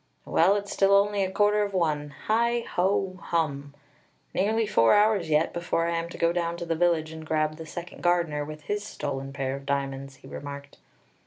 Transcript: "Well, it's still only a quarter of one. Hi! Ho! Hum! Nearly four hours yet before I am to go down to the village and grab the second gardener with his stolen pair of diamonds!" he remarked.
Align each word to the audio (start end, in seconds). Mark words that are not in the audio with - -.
"Well, 0.25 0.55
it's 0.55 0.71
still 0.71 0.95
only 0.95 1.23
a 1.23 1.29
quarter 1.29 1.61
of 1.61 1.75
one. 1.75 2.15
Hi! 2.25 2.61
Ho! 2.71 3.19
Hum! 3.25 3.75
Nearly 4.33 4.65
four 4.65 4.95
hours 4.95 5.29
yet 5.29 5.53
before 5.53 5.85
I 5.87 5.95
am 5.95 6.09
to 6.09 6.17
go 6.17 6.33
down 6.33 6.57
to 6.57 6.65
the 6.65 6.73
village 6.75 7.11
and 7.11 7.23
grab 7.23 7.57
the 7.57 7.67
second 7.67 8.01
gardener 8.01 8.43
with 8.43 8.61
his 8.61 8.83
stolen 8.83 9.31
pair 9.31 9.55
of 9.55 9.67
diamonds!" 9.67 10.15
he 10.15 10.27
remarked. 10.27 10.79